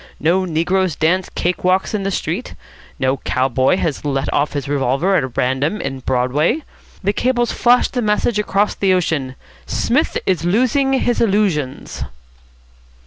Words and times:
No 0.19 0.45
negroes 0.45 0.95
dance 0.95 1.29
cake 1.35 1.63
walks 1.63 1.93
in 1.93 2.01
the 2.01 2.09
street. 2.09 2.55
No 2.97 3.17
cow 3.17 3.47
boy 3.47 3.77
has 3.77 4.03
let 4.03 4.33
off 4.33 4.53
his 4.53 4.67
revolver 4.67 5.15
at 5.15 5.37
random 5.37 5.79
in 5.79 5.99
Broadway. 5.99 6.63
The 7.03 7.13
cables 7.13 7.51
flash 7.51 7.87
the 7.87 8.01
message 8.01 8.39
across 8.39 8.73
the 8.73 8.95
ocean, 8.95 9.35
'Psmith 9.67 10.17
is 10.25 10.43
losing 10.43 10.93
his 10.93 11.21
illusions.'" 11.21 12.03